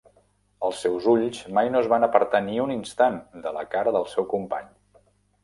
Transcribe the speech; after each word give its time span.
Els 0.69 0.77
seus 0.85 1.09
ulls 1.11 1.41
mai 1.57 1.69
no 1.73 1.79
es 1.81 1.89
van 1.91 2.07
apartar 2.07 2.41
ni 2.47 2.57
un 2.65 2.73
instant 2.77 3.21
de 3.45 3.53
la 3.59 3.67
cara 3.77 3.95
del 3.99 4.09
seu 4.17 4.29
company. 4.35 4.75